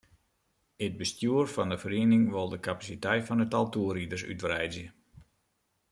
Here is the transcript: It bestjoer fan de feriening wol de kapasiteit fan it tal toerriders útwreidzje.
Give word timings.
It 0.85 0.95
bestjoer 0.99 1.47
fan 1.55 1.71
de 1.71 1.77
feriening 1.83 2.25
wol 2.33 2.49
de 2.51 2.59
kapasiteit 2.67 3.23
fan 3.27 3.43
it 3.45 3.51
tal 3.51 3.67
toerriders 3.73 4.27
útwreidzje. 4.33 4.87